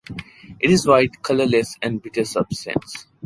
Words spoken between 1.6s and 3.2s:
and bitter substance.